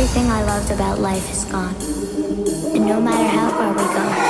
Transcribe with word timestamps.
Everything 0.00 0.30
I 0.30 0.44
loved 0.44 0.70
about 0.70 1.00
life 1.00 1.28
is 1.28 1.44
gone. 1.46 1.74
And 2.72 2.86
no 2.86 3.00
matter 3.00 3.26
how 3.36 3.50
far 3.50 3.72
we 3.72 3.82
go, 3.82 4.27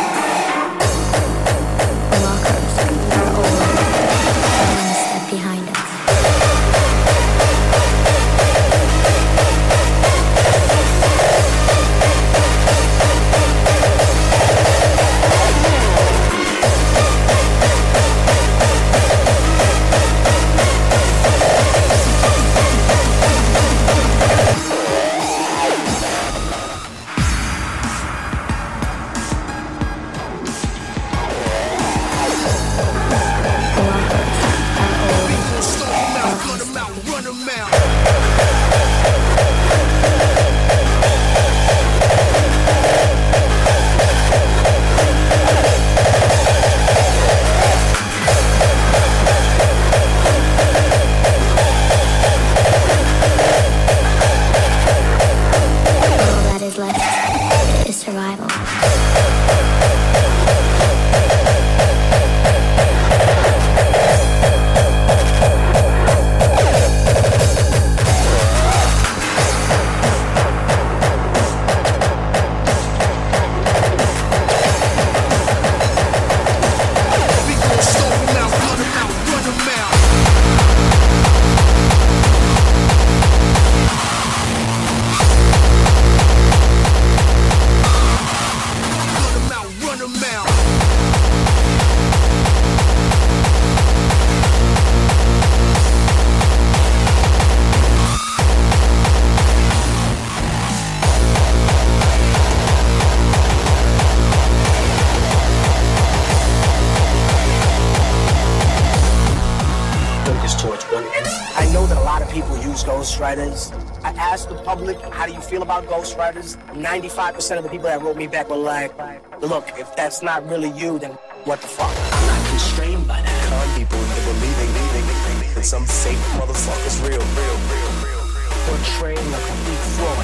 ghostwriters. 112.89 113.73
I 114.05 114.11
asked 114.11 114.49
the 114.49 114.57
public, 114.63 115.01
how 115.13 115.27
do 115.27 115.33
you 115.33 115.41
feel 115.41 115.63
about 115.63 115.85
ghostwriters? 115.87 116.57
95% 116.75 117.59
of 117.59 117.63
the 117.65 117.71
people 117.71 117.87
that 117.87 118.03
wrote 118.03 118.17
me 118.17 118.27
back 118.27 118.49
were 118.51 118.57
like, 118.57 118.93
look, 119.41 119.69
if 119.79 119.95
that's 119.97 120.23
not 120.23 120.47
really 120.49 120.71
you, 120.71 120.99
then 120.99 121.13
what 121.45 121.61
the 121.61 121.69
fuck? 121.69 121.91
I'm 121.91 122.27
not 122.27 122.49
constrained 122.49 123.07
by 123.07 123.23
that. 123.23 123.49
Con 123.49 123.79
people 123.79 123.99
into 123.99 124.23
believing, 124.25 124.71
believing, 124.73 125.07
believing 125.07 125.55
that 125.55 125.65
some 125.65 125.85
fake 125.87 126.19
motherfucker's 126.37 127.01
real, 127.01 127.21
real, 127.21 127.59
real, 127.71 127.93
real, 128.05 128.25
real. 128.35 128.59
Portraying 128.67 129.19
a 129.19 129.41
complete 129.49 129.85
fraud. 129.97 130.19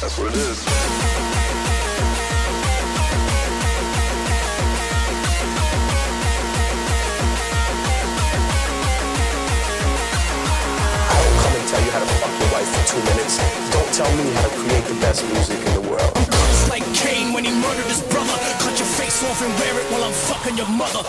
That's 0.00 0.18
what 0.18 0.28
it 0.28 0.36
is. 0.36 1.15
Tell 11.76 11.84
you 11.84 11.92
how 11.92 12.00
to 12.00 12.06
fuck 12.06 12.32
your 12.40 12.50
wife 12.52 12.68
for 12.72 12.96
two 12.96 13.02
minutes. 13.04 13.36
Don't 13.70 13.92
tell 13.92 14.10
me 14.16 14.32
how 14.32 14.48
to 14.48 14.56
create 14.64 14.84
the 14.84 14.94
best 15.00 15.24
music 15.28 15.58
in 15.58 15.74
the 15.74 15.84
world. 15.90 16.12
It's 16.16 16.68
like 16.70 16.84
Cain 16.94 17.34
when 17.34 17.44
he 17.44 17.52
murdered 17.52 17.84
his 17.84 18.00
brother. 18.08 18.32
Cut 18.64 18.78
your 18.78 18.88
face 18.88 19.22
off 19.24 19.42
and 19.42 19.52
wear 19.60 19.80
it 19.80 19.86
while 19.92 20.04
I'm 20.04 20.12
fucking 20.12 20.56
your 20.56 20.68
mother. 20.68 21.04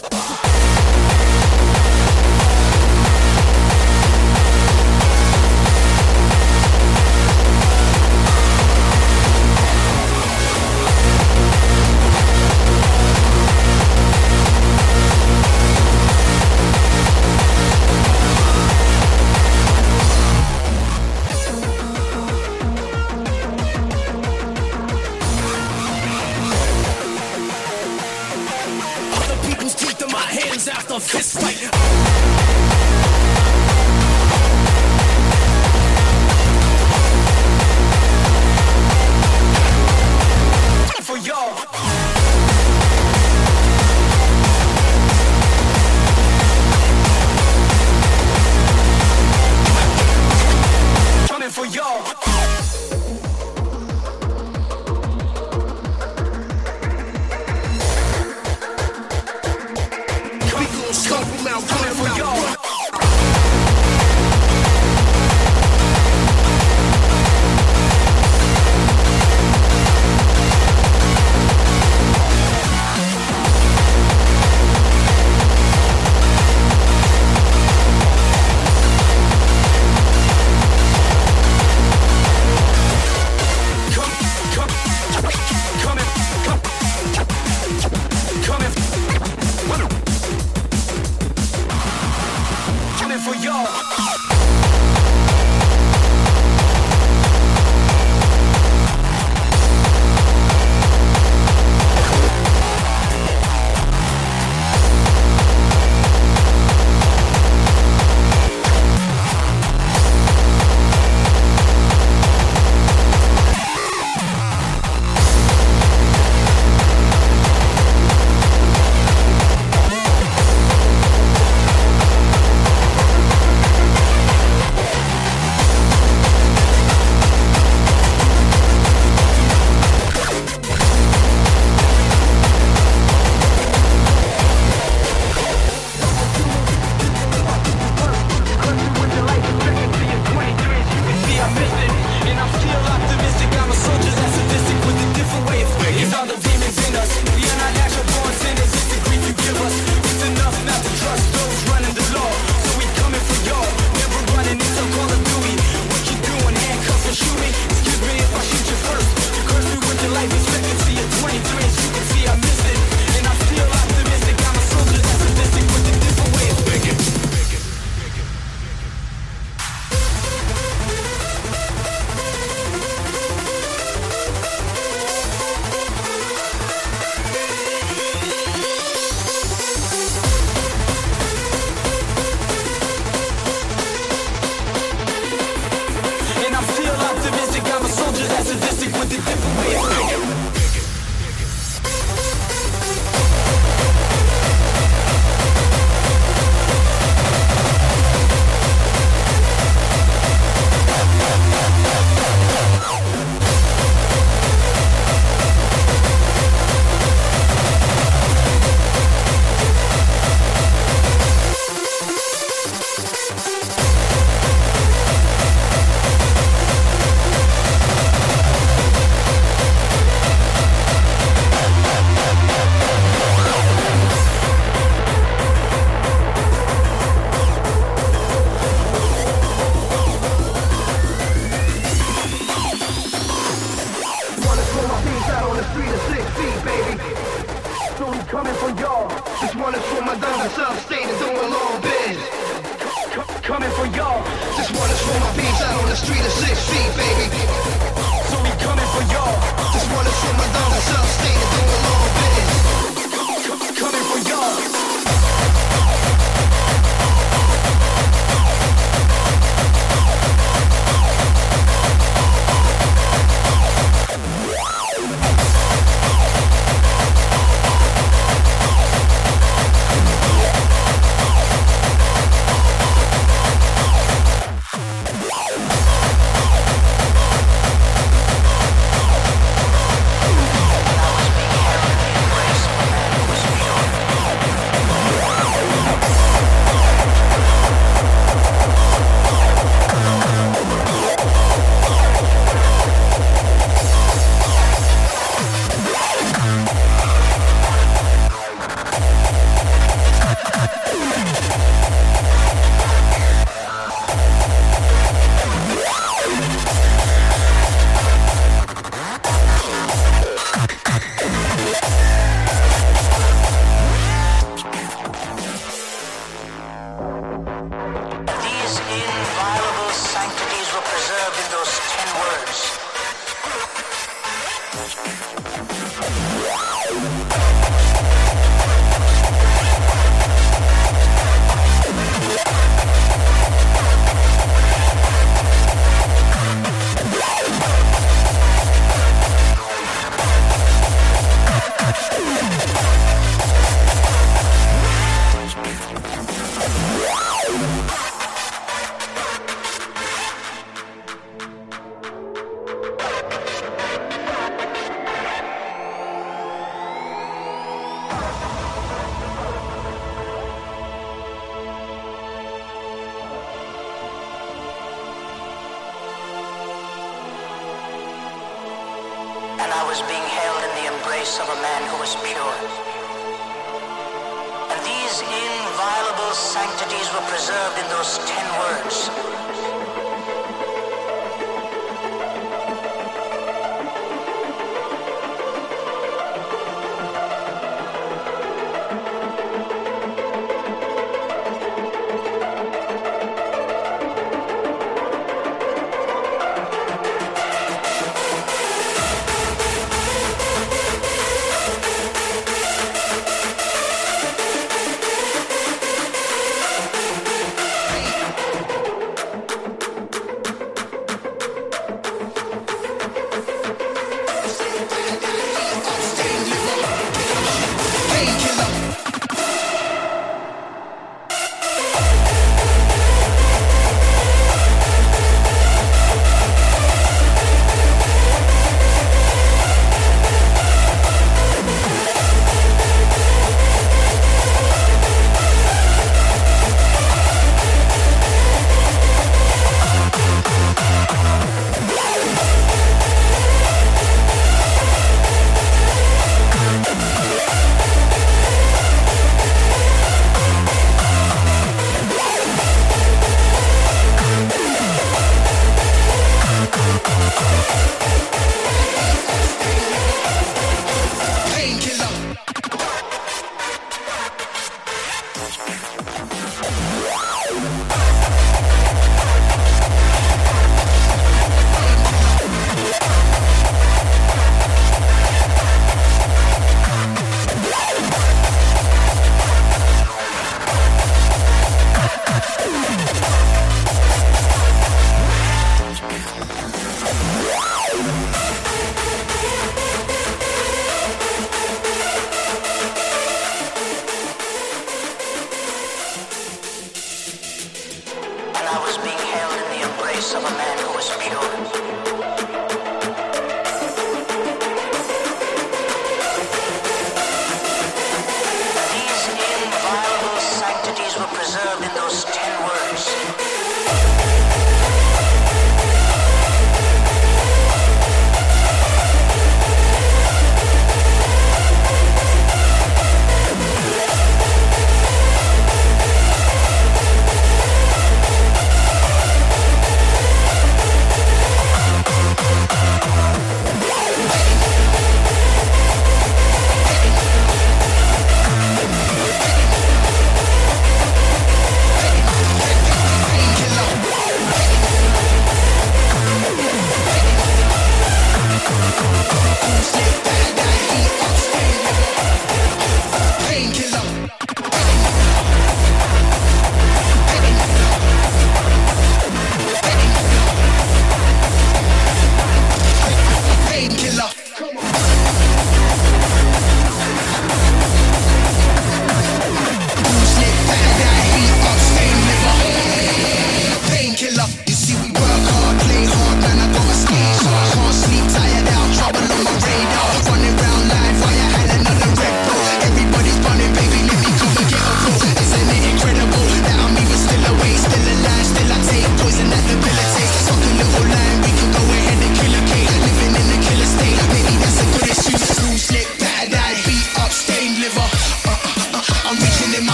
Hands 31.14 31.38
after 31.38 31.97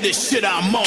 to 0.00 0.02
this 0.02 0.28
shit 0.28 0.44
I'm 0.44 0.74
on. 0.74 0.84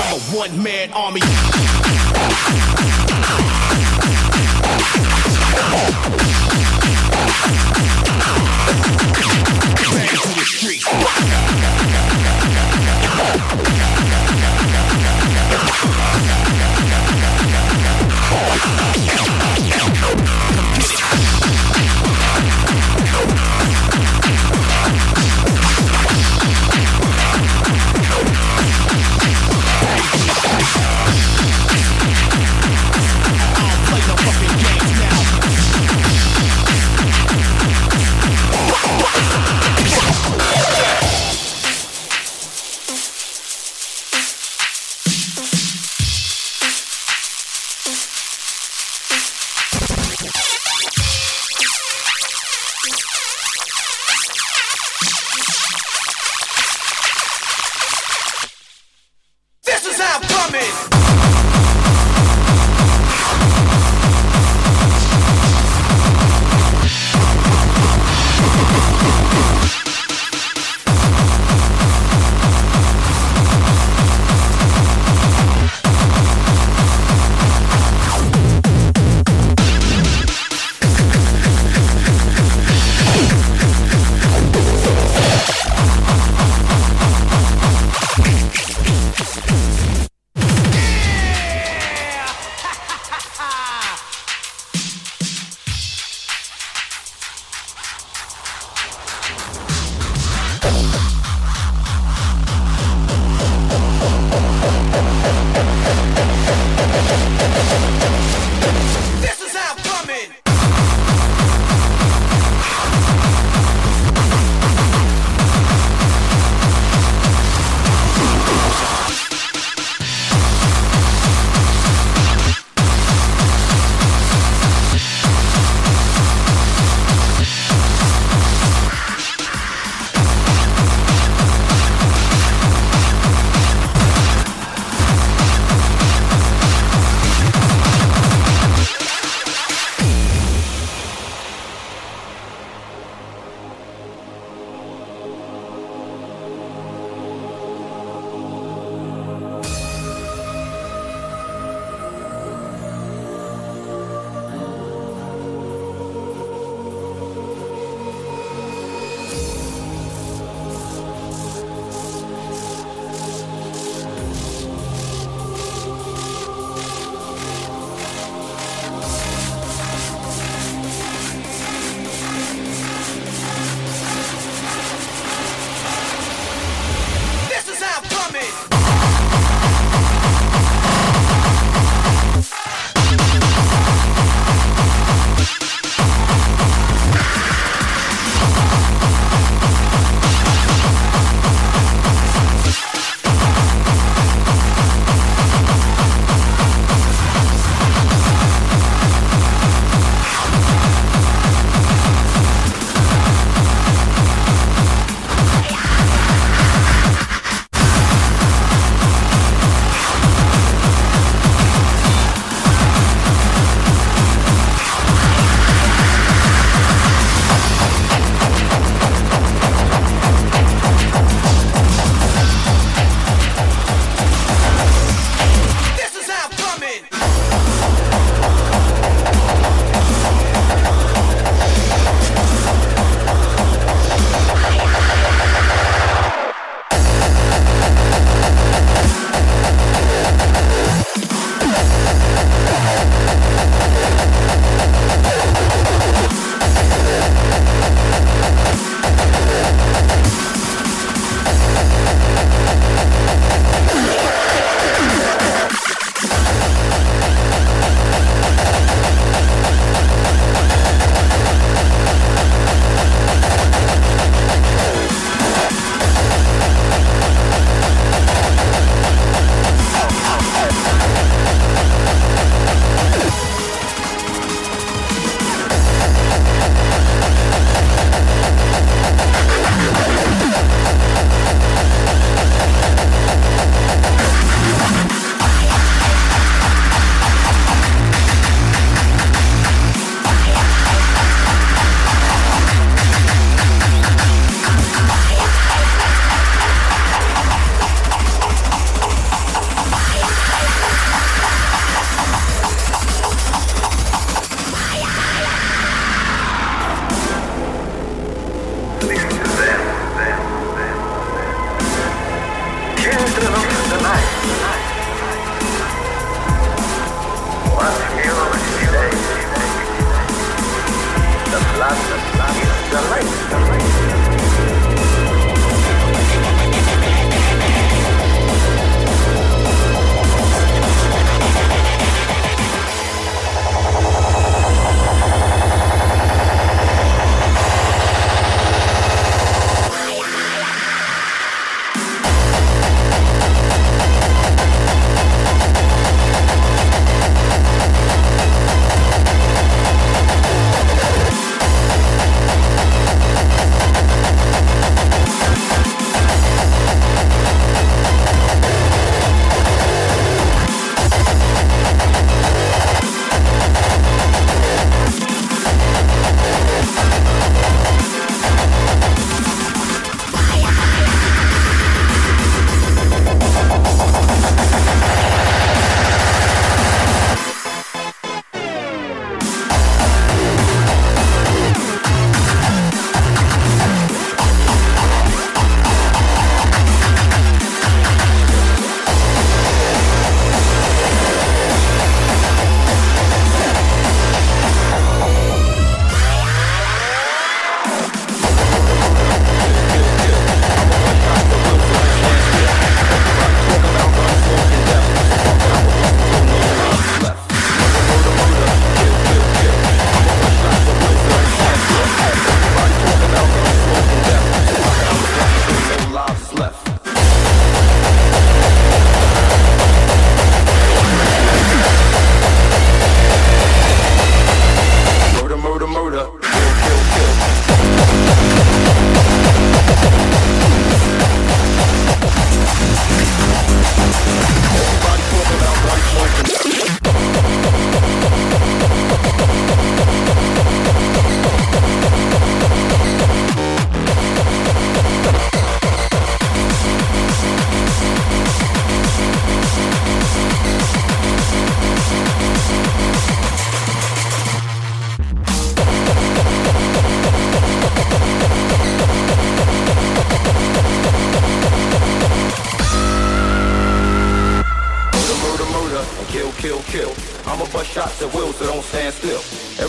I'm 0.00 0.14
a 0.14 0.20
one 0.36 0.62
man 0.62 0.92
army. 0.92 1.20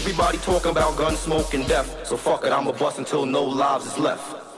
Everybody 0.07 0.37
talking 0.37 0.69
about 0.69 0.95
gun 0.97 1.15
smoke 1.15 1.55
and 1.55 1.67
death. 1.67 2.05
So 2.05 2.15
fuck 2.15 2.45
it, 2.45 2.51
I'ma 2.51 2.73
bust 2.73 2.99
until 2.99 3.25
no 3.25 3.43
lives 3.43 3.87
is 3.87 3.97
left. 3.97 4.54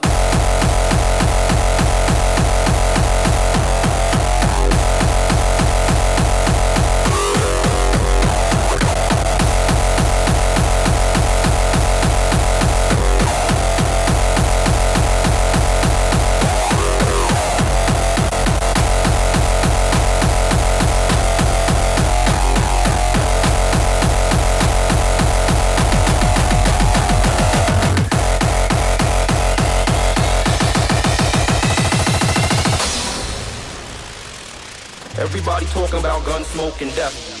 talking 35.70 35.98
about 35.98 36.24
gun 36.24 36.44
smoke 36.44 36.80
and 36.80 36.94
death. 36.94 37.37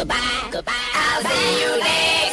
Goodbye, 0.00 0.48
goodbye. 0.50 0.72
I'll 0.94 1.20
see 1.20 1.60
you 1.60 1.78
next 1.78 2.29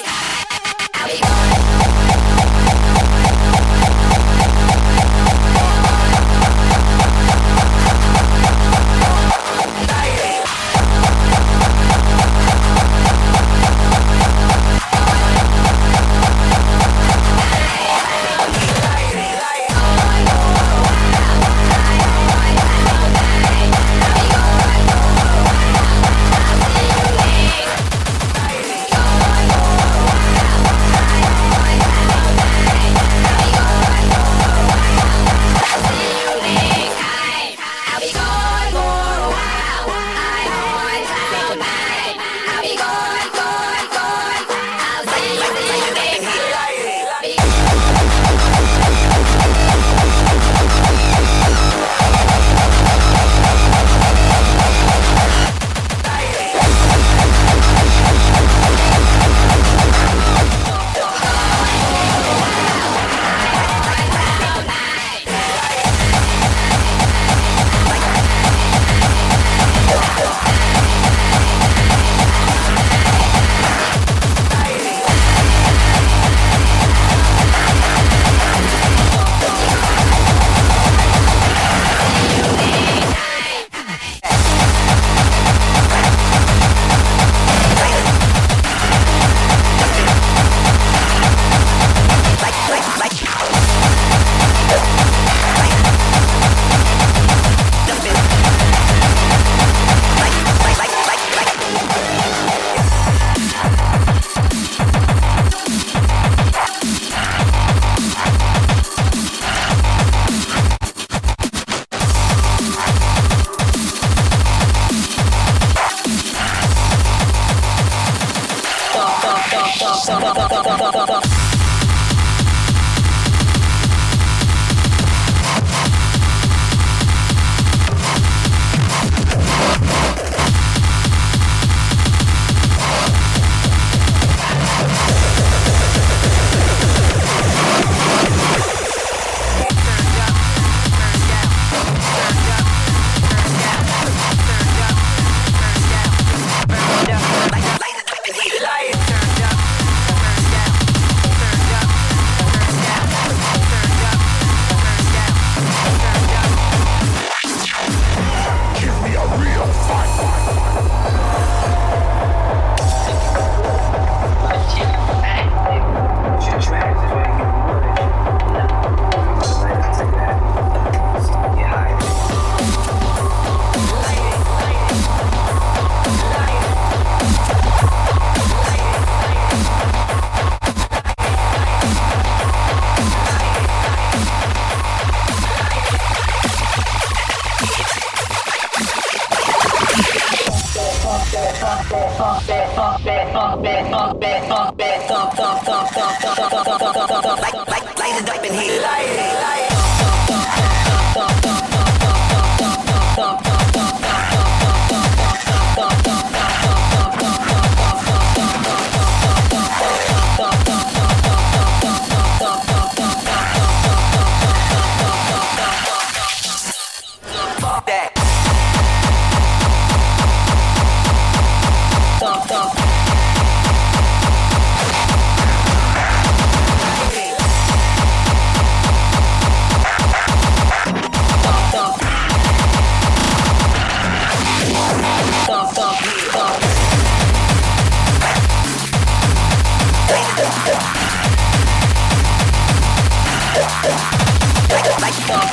Pop. 120.08 121.57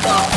Stop! 0.01 0.34